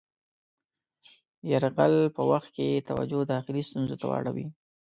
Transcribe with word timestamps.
یرغل 1.51 1.93
په 2.15 2.21
وخت 2.31 2.49
کې 2.55 2.65
یې 2.71 2.85
توجه 2.89 3.19
داخلي 3.33 3.61
ستونزو 3.69 3.95
ته 4.01 4.05
واړوي. 4.09 4.47